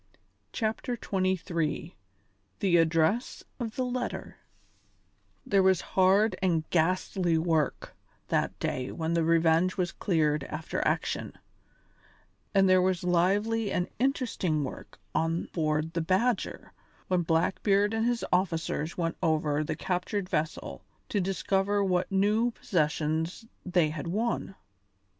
[0.51, 1.95] CHAPTER XXIII
[2.59, 4.37] THE ADDRESS OF THE LETTER
[5.45, 7.95] There was hard and ghastly work
[8.29, 11.33] that day when the Revenge was cleared after action,
[12.51, 16.73] and there was lively and interesting work on board the Badger
[17.07, 23.45] when Blackbeard and his officers went over the captured vessel to discover what new possessions
[23.63, 24.55] they had won.